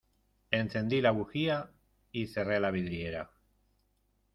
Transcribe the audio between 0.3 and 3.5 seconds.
Encendí la bujía y cerré la vidriera.